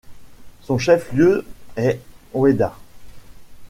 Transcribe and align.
Son 0.61 0.79
chef-lieu 0.79 1.45
est 1.75 1.99
Weda. 2.33 2.75